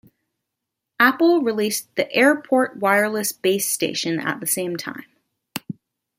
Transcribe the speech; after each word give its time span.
Apple 0.99 1.43
released 1.43 1.93
the 1.95 2.05
AirPort 2.05 2.77
Wireless 2.77 3.31
Base 3.31 3.69
Station 3.69 4.19
at 4.19 4.39
the 4.39 4.47
same 4.47 4.75
time. 4.75 5.05